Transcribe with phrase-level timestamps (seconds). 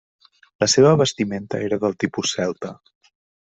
[0.63, 2.77] La seva vestimenta era del tipus celta.